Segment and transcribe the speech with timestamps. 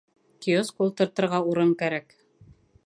[0.45, 2.21] Киоск ултыртырға урын кәрәк.